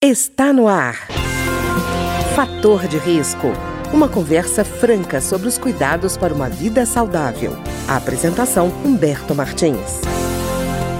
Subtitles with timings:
[0.00, 1.08] Está no ar.
[2.36, 3.48] Fator de risco.
[3.92, 7.56] Uma conversa franca sobre os cuidados para uma vida saudável.
[7.88, 10.02] A apresentação Humberto Martins.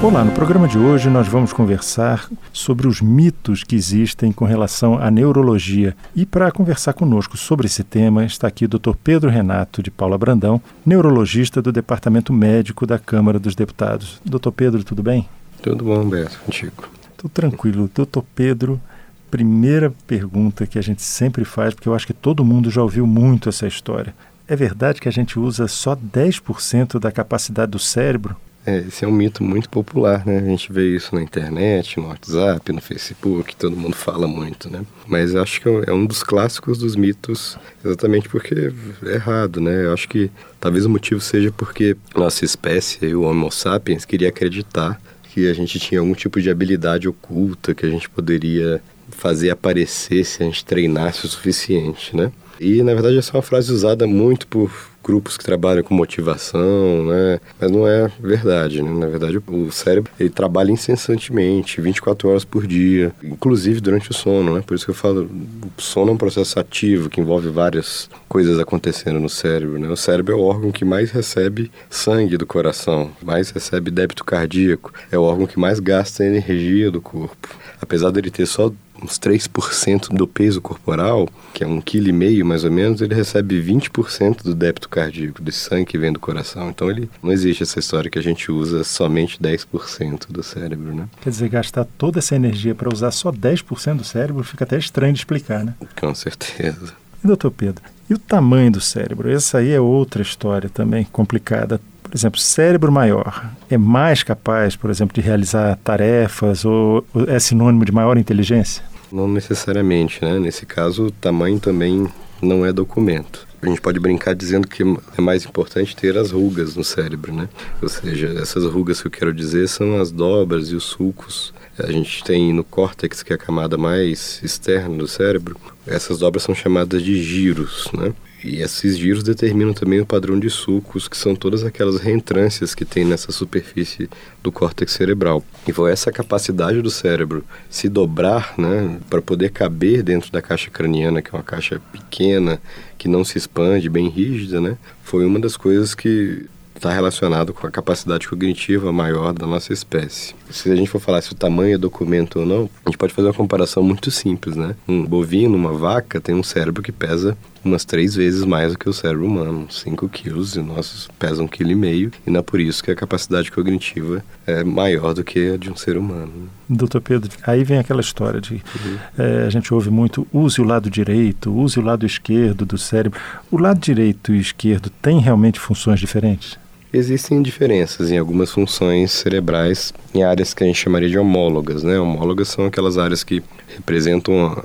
[0.02, 4.98] Olá, no programa de hoje nós vamos conversar sobre os mitos que existem com relação
[4.98, 5.96] à neurologia.
[6.12, 8.96] E para conversar conosco sobre esse tema está aqui o Dr.
[9.04, 14.20] Pedro Renato de Paula Brandão, neurologista do Departamento Médico da Câmara dos Deputados.
[14.24, 15.28] Doutor Pedro, tudo bem?
[15.62, 16.97] Tudo bom, Humberto, contigo.
[17.18, 17.90] Tudo tranquilo.
[17.92, 18.80] Doutor Pedro,
[19.28, 23.06] primeira pergunta que a gente sempre faz, porque eu acho que todo mundo já ouviu
[23.06, 24.14] muito essa história.
[24.46, 28.36] É verdade que a gente usa só 10% da capacidade do cérebro?
[28.64, 30.38] É, esse é um mito muito popular, né?
[30.38, 34.82] A gente vê isso na internet, no WhatsApp, no Facebook, todo mundo fala muito, né?
[35.06, 38.72] Mas acho que é um dos clássicos dos mitos, exatamente porque
[39.06, 39.86] é errado, né?
[39.86, 40.30] Eu acho que
[40.60, 45.00] talvez o motivo seja porque nossa espécie, o Homo sapiens, queria acreditar
[45.32, 50.24] que a gente tinha algum tipo de habilidade oculta que a gente poderia fazer aparecer
[50.24, 52.32] se a gente treinasse o suficiente, né?
[52.60, 54.70] E na verdade essa é uma frase usada muito por
[55.08, 57.40] grupos que trabalham com motivação, né?
[57.58, 58.90] Mas não é verdade, né?
[58.90, 64.54] Na verdade, o cérebro, ele trabalha incessantemente, 24 horas por dia, inclusive durante o sono,
[64.54, 64.62] né?
[64.66, 68.58] Por isso que eu falo, o sono é um processo ativo que envolve várias coisas
[68.58, 69.88] acontecendo no cérebro, né?
[69.88, 74.92] O cérebro é o órgão que mais recebe sangue do coração, mais recebe débito cardíaco,
[75.10, 77.48] é o órgão que mais gasta energia do corpo.
[77.80, 78.70] Apesar dele ter só
[79.02, 83.14] uns 3% do peso corporal, que é um quilo e meio mais ou menos, ele
[83.14, 86.70] recebe 20% do débito cardíaco, desse sangue que vem do coração.
[86.70, 91.08] Então ele não existe essa história que a gente usa somente 10% do cérebro, né?
[91.20, 95.12] Quer dizer, gastar toda essa energia para usar só 10% do cérebro fica até estranho
[95.12, 95.74] de explicar, né?
[95.98, 96.92] Com certeza.
[97.22, 99.30] E doutor Pedro, e o tamanho do cérebro?
[99.30, 101.80] Essa aí é outra história também complicada.
[102.08, 107.84] Por exemplo, cérebro maior é mais capaz, por exemplo, de realizar tarefas ou é sinônimo
[107.84, 108.82] de maior inteligência?
[109.12, 110.38] Não necessariamente, né?
[110.38, 112.08] Nesse caso, o tamanho também
[112.40, 113.46] não é documento.
[113.60, 114.82] A gente pode brincar dizendo que
[115.16, 117.48] é mais importante ter as rugas no cérebro, né?
[117.82, 121.52] Ou seja, essas rugas que eu quero dizer são as dobras e os sulcos.
[121.78, 126.42] A gente tem no córtex, que é a camada mais externa do cérebro, essas dobras
[126.42, 128.12] são chamadas de giros, né?
[128.42, 132.84] E esses giros determinam também o padrão de sulcos, que são todas aquelas reentrâncias que
[132.84, 134.08] tem nessa superfície
[134.42, 135.42] do córtex cerebral.
[135.66, 140.70] E foi essa capacidade do cérebro se dobrar, né, para poder caber dentro da caixa
[140.70, 142.60] craniana, que é uma caixa pequena,
[142.96, 147.66] que não se expande, bem rígida, né, foi uma das coisas que está relacionado com
[147.66, 150.34] a capacidade cognitiva maior da nossa espécie.
[150.50, 153.12] Se a gente for falar se o tamanho é documento ou não, a gente pode
[153.12, 154.74] fazer uma comparação muito simples, né?
[154.86, 158.88] Um bovino, uma vaca, tem um cérebro que pesa umas três vezes mais do que
[158.88, 162.42] o cérebro humano, 5 quilos, e nossos pesam um quilo e meio, e não é
[162.42, 166.48] por isso que a capacidade cognitiva é maior do que a de um ser humano.
[166.68, 168.98] Doutor Pedro, aí vem aquela história de uhum.
[169.18, 173.20] é, a gente ouve muito use o lado direito, use o lado esquerdo do cérebro.
[173.50, 176.58] O lado direito e esquerdo tem realmente funções diferentes?
[176.90, 181.82] Existem diferenças em algumas funções cerebrais em áreas que a gente chamaria de homólogas.
[181.82, 181.98] Né?
[181.98, 183.42] Homólogas são aquelas áreas que
[183.76, 184.56] representam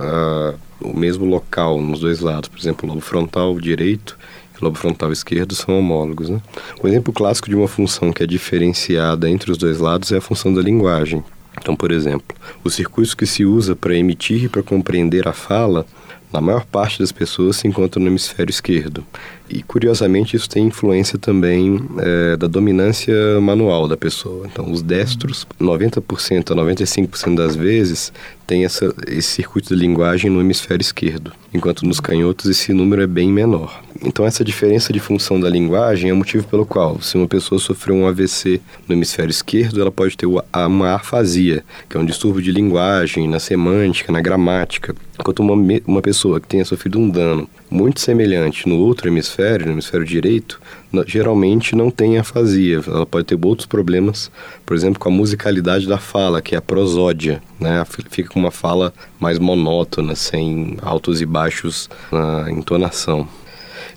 [0.80, 2.48] o mesmo local nos dois lados.
[2.48, 4.18] Por exemplo, o lobo frontal direito
[4.54, 6.30] e o lobo frontal esquerdo são homólogos.
[6.30, 6.40] Né?
[6.82, 10.22] O exemplo clássico de uma função que é diferenciada entre os dois lados é a
[10.22, 11.22] função da linguagem.
[11.60, 15.86] Então, por exemplo, os circuitos que se usa para emitir e para compreender a fala
[16.34, 19.06] na maior parte das pessoas se encontra no hemisfério esquerdo.
[19.48, 24.44] E curiosamente isso tem influência também é, da dominância manual da pessoa.
[24.50, 28.12] Então os destros, 90% a 95% das vezes,
[28.48, 33.06] tem essa, esse circuito de linguagem no hemisfério esquerdo, enquanto nos canhotos esse número é
[33.06, 33.80] bem menor.
[34.06, 37.58] Então essa diferença de função da linguagem é o motivo pelo qual, se uma pessoa
[37.58, 42.42] sofreu um AVC no hemisfério esquerdo, ela pode ter uma afasia, que é um distúrbio
[42.42, 44.94] de linguagem, na semântica, na gramática.
[45.18, 45.54] Enquanto uma,
[45.86, 50.60] uma pessoa que tenha sofrido um dano muito semelhante no outro hemisfério, no hemisfério direito,
[51.06, 52.80] geralmente não tem afasia.
[52.86, 54.30] Ela pode ter outros problemas,
[54.66, 57.84] por exemplo, com a musicalidade da fala, que é a prosódia, né?
[58.10, 63.26] Fica com uma fala mais monótona, sem altos e baixos na entonação.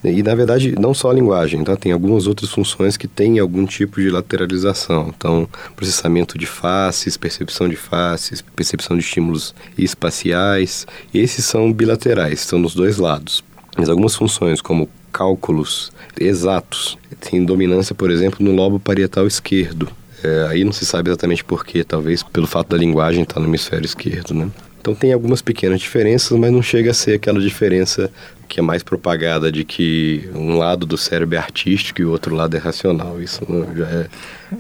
[0.04, 1.76] E, na verdade, não só a linguagem, tá?
[1.76, 5.12] tem algumas outras funções que têm algum tipo de lateralização.
[5.16, 10.86] Então, processamento de faces, percepção de faces, percepção de estímulos espaciais.
[11.14, 13.44] Esses são bilaterais, estão nos dois lados.
[13.78, 19.90] Mas algumas funções, como cálculos exatos, têm dominância, por exemplo, no lobo parietal esquerdo.
[20.24, 23.86] É, aí não se sabe exatamente porquê, talvez pelo fato da linguagem estar no hemisfério
[23.86, 24.50] esquerdo, né?
[24.80, 28.10] Então tem algumas pequenas diferenças, mas não chega a ser aquela diferença
[28.48, 32.34] que é mais propagada de que um lado do cérebro é artístico e o outro
[32.34, 33.22] lado é racional.
[33.22, 34.08] Isso não, já é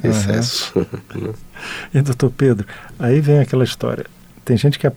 [0.03, 0.73] excesso.
[1.15, 1.33] Uhum.
[1.93, 2.67] e doutor Pedro,
[2.99, 4.05] aí vem aquela história.
[4.43, 4.89] tem gente que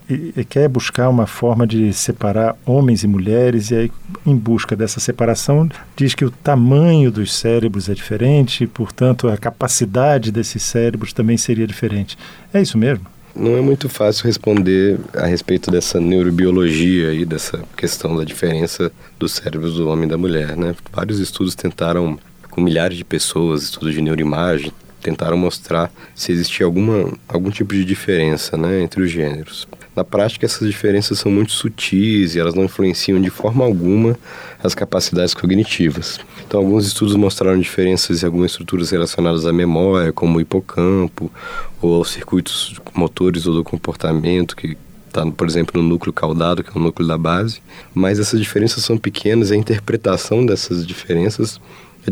[0.48, 3.92] quer buscar uma forma de separar homens e mulheres, e aí,
[4.26, 10.32] em busca dessa separação, diz que o tamanho dos cérebros é diferente, portanto, a capacidade
[10.32, 12.18] desses cérebros também seria diferente.
[12.52, 13.06] É isso mesmo?
[13.34, 19.32] Não é muito fácil responder a respeito dessa neurobiologia e dessa questão da diferença dos
[19.32, 20.74] cérebros do homem e da mulher, né?
[20.92, 22.18] Vários estudos tentaram,
[22.50, 27.84] com milhares de pessoas, estudos de neuroimagem, tentaram mostrar se existia alguma, algum tipo de
[27.84, 29.66] diferença né, entre os gêneros.
[29.94, 34.16] Na prática, essas diferenças são muito sutis e elas não influenciam de forma alguma
[34.62, 36.20] as capacidades cognitivas.
[36.46, 41.30] Então, alguns estudos mostraram diferenças em algumas estruturas relacionadas à memória, como o hipocampo,
[41.82, 44.76] ou aos circuitos motores ou do comportamento, que
[45.08, 47.60] está, por exemplo, no núcleo caudado, que é o núcleo da base.
[47.92, 51.60] Mas essas diferenças são pequenas e a interpretação dessas diferenças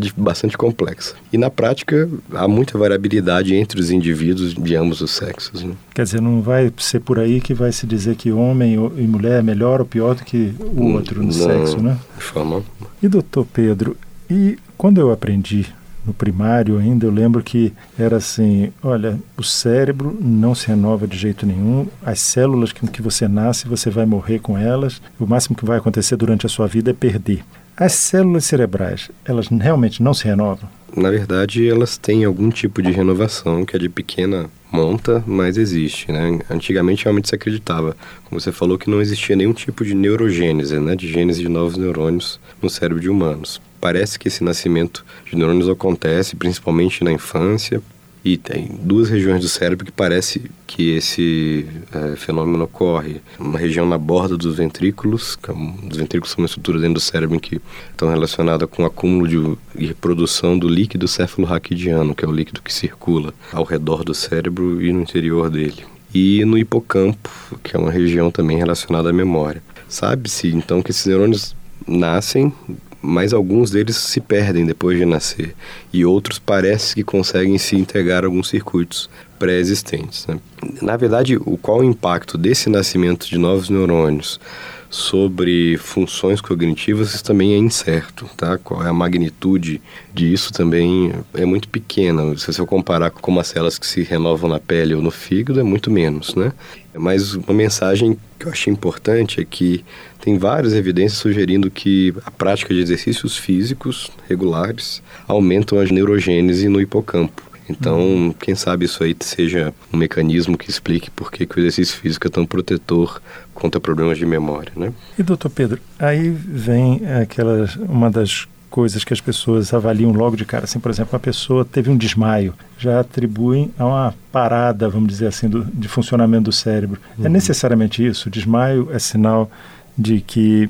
[0.06, 1.14] é bastante complexa.
[1.32, 5.62] E na prática há muita variabilidade entre os indivíduos de ambos os sexos.
[5.62, 5.74] Né?
[5.94, 9.40] Quer dizer, não vai ser por aí que vai se dizer que homem e mulher
[9.40, 11.98] é melhor ou pior do que o hum, outro no não, sexo, né?
[12.16, 12.62] De forma.
[13.02, 13.96] E doutor Pedro,
[14.30, 15.66] e quando eu aprendi
[16.08, 21.16] no primário ainda, eu lembro que era assim: olha, o cérebro não se renova de
[21.16, 25.56] jeito nenhum, as células com que você nasce, você vai morrer com elas, o máximo
[25.56, 27.44] que vai acontecer durante a sua vida é perder.
[27.80, 30.68] As células cerebrais, elas realmente não se renovam?
[30.96, 36.10] Na verdade, elas têm algum tipo de renovação, que é de pequena monta, mas existe,
[36.10, 36.40] né?
[36.50, 40.96] Antigamente realmente se acreditava, como você falou, que não existia nenhum tipo de neurogênese, né?
[40.96, 43.60] De gênese de novos neurônios no cérebro de humanos.
[43.80, 47.80] Parece que esse nascimento de neurônios acontece principalmente na infância,
[48.24, 53.20] e tem duas regiões do cérebro que parece que esse é, fenômeno ocorre.
[53.38, 57.00] Uma região na borda dos ventrículos, que é os ventrículos são uma estrutura dentro do
[57.00, 57.60] cérebro em que
[57.90, 62.62] estão relacionada com o acúmulo de, de produção do líquido céfalo-raquidiano, que é o líquido
[62.62, 65.84] que circula ao redor do cérebro e no interior dele.
[66.12, 67.30] E no hipocampo,
[67.62, 69.62] que é uma região também relacionada à memória.
[69.88, 71.54] Sabe-se então que esses neurônios
[71.86, 72.52] nascem
[73.00, 75.54] mas alguns deles se perdem depois de nascer
[75.92, 79.08] e outros parece que conseguem se integrar a alguns circuitos
[79.38, 80.26] pré-existentes.
[80.26, 80.38] Né?
[80.82, 84.40] Na verdade, o qual o impacto desse nascimento de novos neurônios
[84.90, 88.56] sobre funções cognitivas isso também é incerto, tá?
[88.56, 89.80] Qual é a magnitude
[90.12, 92.36] disso também é muito pequena.
[92.36, 95.62] Se você comparar com as células que se renovam na pele ou no fígado, é
[95.62, 96.52] muito menos, né?
[96.94, 99.84] Mas uma mensagem que eu achei importante é que
[100.20, 106.80] tem várias evidências sugerindo que a prática de exercícios físicos regulares aumentam a neurogênese no
[106.80, 107.47] hipocampo.
[107.68, 108.32] Então, uhum.
[108.32, 112.26] quem sabe isso aí seja um mecanismo que explique por que, que o exercício físico
[112.26, 113.20] é tão protetor
[113.54, 114.92] contra problemas de memória, né?
[115.18, 120.44] E doutor Pedro, aí vem aquela uma das coisas que as pessoas avaliam logo de
[120.44, 120.64] cara.
[120.64, 125.26] Assim, por exemplo, uma pessoa teve um desmaio, já atribuem a uma parada, vamos dizer
[125.26, 127.00] assim, do, de funcionamento do cérebro.
[127.16, 127.26] É uhum.
[127.26, 128.28] É necessariamente isso?
[128.28, 129.50] O desmaio é sinal
[129.96, 130.68] de que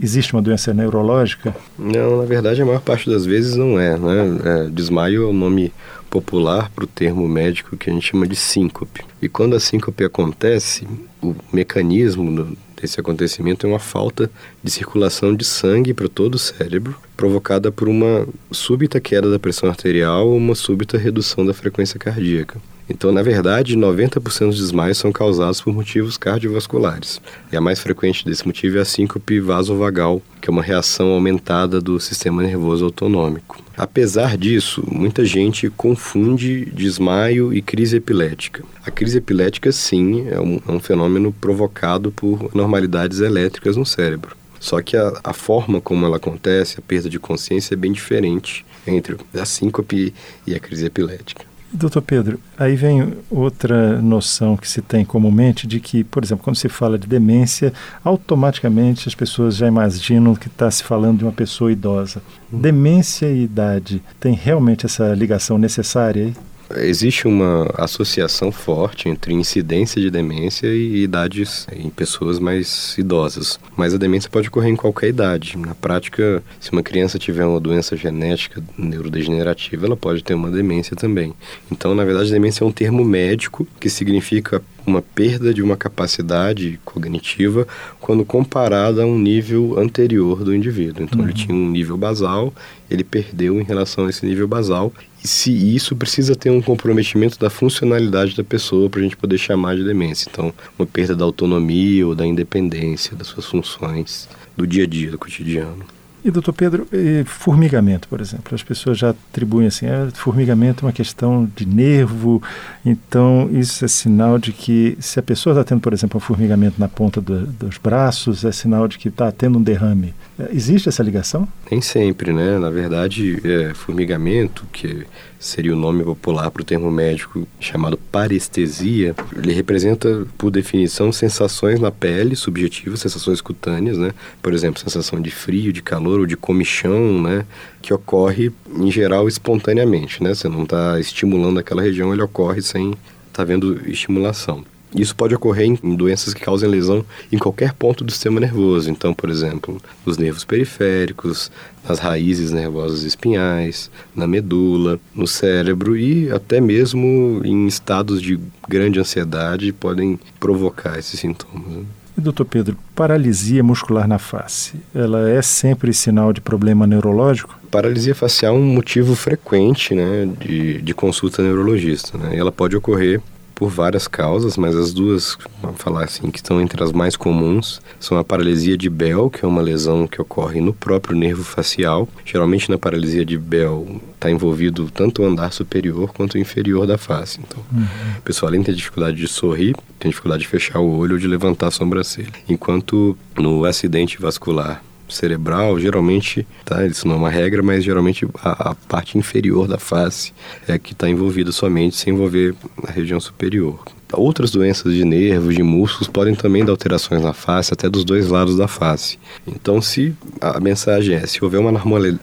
[0.00, 1.54] existe uma doença neurológica?
[1.78, 3.96] Não, na verdade, a maior parte das vezes não é.
[3.96, 4.38] Né?
[4.44, 5.72] É, desmaio é o nome
[6.08, 9.02] popular para o termo médico que a gente chama de síncope.
[9.22, 10.86] E quando a síncope acontece,
[11.22, 14.30] o mecanismo desse acontecimento é uma falta
[14.62, 19.68] de circulação de sangue para todo o cérebro, provocada por uma súbita queda da pressão
[19.68, 22.60] arterial ou uma súbita redução da frequência cardíaca.
[22.90, 27.20] Então, na verdade, 90% dos desmaios são causados por motivos cardiovasculares.
[27.52, 31.80] E a mais frequente desse motivo é a síncope vasovagal, que é uma reação aumentada
[31.80, 33.62] do sistema nervoso autonômico.
[33.76, 38.64] Apesar disso, muita gente confunde desmaio e crise epilética.
[38.84, 44.36] A crise epilética, sim, é um, é um fenômeno provocado por anormalidades elétricas no cérebro.
[44.58, 48.66] Só que a, a, forma como ela acontece, a perda de consciência, é bem diferente
[48.86, 50.12] entre a síncope
[50.46, 51.49] e a crise epilética.
[51.72, 56.56] Doutor Pedro, aí vem outra noção que se tem comumente de que, por exemplo, quando
[56.56, 57.72] se fala de demência,
[58.02, 62.20] automaticamente as pessoas já imaginam que está se falando de uma pessoa idosa.
[62.52, 62.58] Hum.
[62.58, 66.34] Demência e idade tem realmente essa ligação necessária aí?
[66.76, 73.58] Existe uma associação forte entre incidência de demência e idades em pessoas mais idosas.
[73.76, 75.56] Mas a demência pode ocorrer em qualquer idade.
[75.58, 80.96] Na prática, se uma criança tiver uma doença genética neurodegenerativa, ela pode ter uma demência
[80.96, 81.34] também.
[81.70, 86.78] Então, na verdade, demência é um termo médico que significa uma perda de uma capacidade
[86.84, 87.66] cognitiva
[88.00, 91.04] quando comparada a um nível anterior do indivíduo.
[91.04, 91.26] Então, uhum.
[91.26, 92.52] ele tinha um nível basal,
[92.90, 94.92] ele perdeu em relação a esse nível basal.
[95.22, 99.38] E se isso precisa ter um comprometimento da funcionalidade da pessoa para a gente poder
[99.38, 100.28] chamar de demência.
[100.30, 105.10] Então, uma perda da autonomia ou da independência das suas funções do dia a dia,
[105.10, 105.84] do cotidiano.
[106.24, 106.86] E, doutor Pedro,
[107.24, 108.54] formigamento, por exemplo.
[108.54, 112.42] As pessoas já atribuem assim, ah, formigamento é uma questão de nervo,
[112.84, 116.78] então isso é sinal de que se a pessoa está tendo, por exemplo, um formigamento
[116.78, 120.14] na ponta do, dos braços, é sinal de que está tendo um derrame.
[120.52, 121.48] Existe essa ligação?
[121.70, 122.58] Nem sempre, né?
[122.58, 125.06] Na verdade, é, formigamento, que
[125.38, 131.80] seria o nome popular para o termo médico chamado parestesia, ele representa, por definição, sensações
[131.80, 134.12] na pele subjetivas, sensações cutâneas, né?
[134.42, 137.46] Por exemplo, sensação de frio, de calor ou de comichão, né?
[137.80, 140.34] Que ocorre, em geral, espontaneamente, né?
[140.34, 142.98] Você não está estimulando aquela região, ele ocorre sem estar
[143.32, 144.64] tá vendo estimulação.
[144.94, 148.90] Isso pode ocorrer em doenças que causem lesão em qualquer ponto do sistema nervoso.
[148.90, 151.50] Então, por exemplo, nos nervos periféricos,
[151.88, 158.38] nas raízes nervosas espinhais, na medula, no cérebro e até mesmo em estados de
[158.68, 161.66] grande ansiedade podem provocar esses sintomas.
[161.68, 161.84] Né?
[162.20, 167.58] E, doutor Pedro, paralisia muscular na face, ela é sempre sinal de problema neurológico?
[167.70, 172.18] Paralisia facial é um motivo frequente né, de, de consulta neurologista.
[172.18, 172.36] Né?
[172.36, 173.22] Ela pode ocorrer
[173.60, 177.78] por várias causas, mas as duas, vamos falar assim, que estão entre as mais comuns,
[178.00, 182.08] são a paralisia de Bell, que é uma lesão que ocorre no próprio nervo facial.
[182.24, 186.96] Geralmente na paralisia de Bell está envolvido tanto o andar superior quanto o inferior da
[186.96, 187.38] face.
[187.46, 187.84] Então, uhum.
[188.16, 191.18] o pessoal além de ter dificuldade de sorrir, tem dificuldade de fechar o olho ou
[191.18, 192.32] de levantar a sobrancelha.
[192.48, 198.70] Enquanto no acidente vascular cerebral, geralmente, tá, isso não é uma regra, mas geralmente a,
[198.70, 200.32] a parte inferior da face
[200.66, 202.54] é que está envolvida somente, sem envolver
[202.86, 203.80] a região superior.
[204.12, 208.28] Outras doenças de nervos, de músculos, podem também dar alterações na face, até dos dois
[208.28, 209.18] lados da face.
[209.46, 211.70] Então, se a mensagem é, se houver uma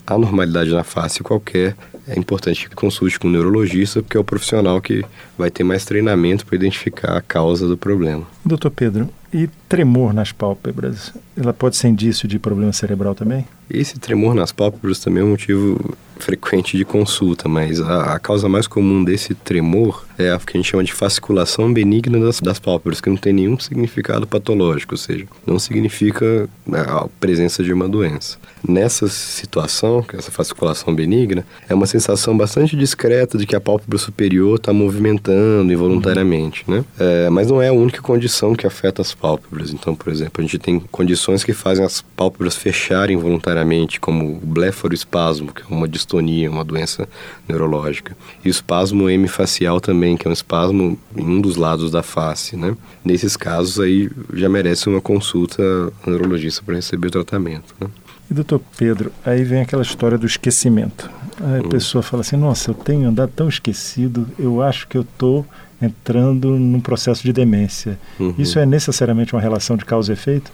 [0.05, 1.75] anormalidade na face qualquer,
[2.07, 5.03] é importante que consulte com um neurologista, porque é o profissional que
[5.37, 8.25] vai ter mais treinamento para identificar a causa do problema.
[8.45, 13.45] Doutor Pedro, e tremor nas pálpebras, ela pode ser indício de problema cerebral também?
[13.69, 18.49] Esse tremor nas pálpebras também é um motivo frequente de consulta, mas a, a, causa
[18.49, 22.57] mais comum desse tremor é a que a gente chama de fasciculação benigna das, das
[22.57, 27.71] pálpebras, que não tem nenhum significado patológico, ou seja, não significa né, a presença de
[27.71, 28.37] uma doença.
[28.67, 33.97] Nessa situação, é essa fasciculação benigna, é uma sensação bastante discreta de que a pálpebra
[33.97, 36.83] superior está movimentando involuntariamente, né?
[36.99, 39.26] É, mas não é a única condição que afeta as pálpebras.
[39.73, 44.45] Então, por exemplo, a gente tem condições que fazem as pálpebras fecharem voluntariamente, como o
[44.45, 47.07] blefaroespasmo, que é uma distonia, uma doença
[47.47, 48.15] neurológica.
[48.43, 52.55] E o espasmo hemifacial também, que é um espasmo em um dos lados da face,
[52.55, 52.75] né?
[53.03, 55.63] Nesses casos aí já merece uma consulta
[56.05, 57.87] neurologista para receber o tratamento, né?
[58.29, 61.09] E doutor Pedro, aí vem aquela história do esquecimento.
[61.39, 61.69] Aí a hum.
[61.69, 65.45] pessoa fala assim, nossa, eu tenho andado tão esquecido, eu acho que eu estou
[65.81, 67.99] entrando num processo de demência.
[68.19, 68.35] Uhum.
[68.37, 70.51] Isso é necessariamente uma relação de causa e efeito?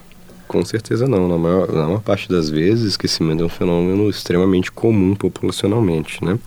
[0.47, 1.27] Com certeza não.
[1.27, 6.37] Na maior, na maior parte das vezes, esquecimento é um fenômeno extremamente comum populacionalmente, né?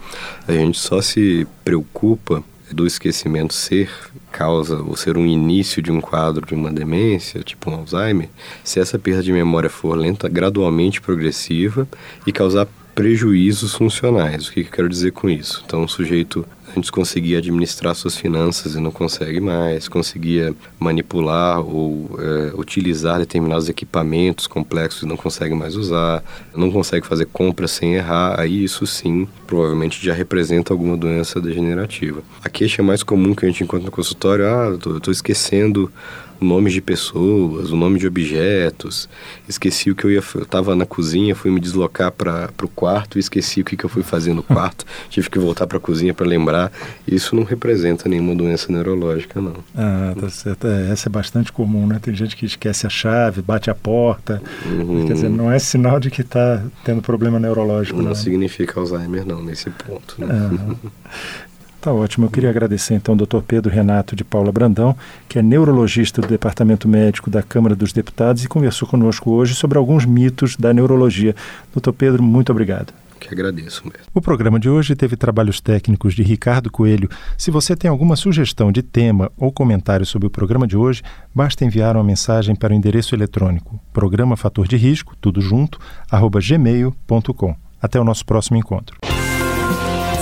[0.47, 3.91] A gente só se preocupa do esquecimento ser
[4.31, 8.29] causa ou ser um início de um quadro de uma demência, tipo um Alzheimer,
[8.63, 11.89] se essa perda de memória for lenta, gradualmente progressiva
[12.27, 14.49] e causar prejuízos funcionais.
[14.49, 15.63] O que, que eu quero dizer com isso?
[15.67, 22.19] Então, o sujeito antes conseguia administrar suas finanças e não consegue mais, conseguia manipular ou
[22.19, 26.25] é, utilizar determinados equipamentos complexos e não consegue mais usar,
[26.55, 32.23] não consegue fazer compras sem errar, aí isso sim provavelmente já representa alguma doença degenerativa.
[32.43, 35.93] A queixa mais comum que a gente encontra no consultório, ah, estou esquecendo
[36.41, 39.09] nomes de pessoas, o nome de objetos.
[39.49, 40.23] Esqueci o que eu ia.
[40.35, 43.85] Eu estava na cozinha, fui me deslocar para o quarto e esqueci o que, que
[43.85, 44.85] eu fui fazer no quarto.
[45.09, 46.73] Tive que voltar para a cozinha para lembrar.
[47.07, 49.57] Isso não representa nenhuma doença neurológica, não.
[49.75, 50.67] Ah, tá certo.
[50.67, 51.99] É, essa é bastante comum, né?
[52.01, 54.43] Tem gente que esquece a chave, bate a porta.
[54.65, 55.07] Uhum.
[55.07, 57.99] Quer dizer, não é sinal de que está tendo problema neurológico.
[57.99, 60.17] Não, não significa Alzheimer, não, nesse ponto.
[60.19, 60.27] Né?
[60.27, 60.77] Uhum.
[61.87, 62.27] Tá ótimo.
[62.27, 63.47] Eu queria agradecer então ao Dr.
[63.47, 64.97] Pedro Renato de Paula Brandão,
[65.29, 69.79] que é neurologista do Departamento Médico da Câmara dos Deputados e conversou conosco hoje sobre
[69.79, 71.33] alguns mitos da neurologia.
[71.73, 71.93] Dr.
[71.93, 72.93] Pedro, muito obrigado.
[73.21, 74.05] Que agradeço mesmo.
[74.13, 77.09] O programa de hoje teve trabalhos técnicos de Ricardo Coelho.
[77.39, 81.65] Se você tem alguma sugestão de tema ou comentário sobre o programa de hoje, basta
[81.65, 85.79] enviar uma mensagem para o endereço eletrônico programa fator de risco, tudo junto,
[86.11, 87.55] arroba gmail.com.
[87.81, 88.99] Até o nosso próximo encontro.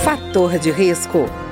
[0.03, 1.25] Fator de risco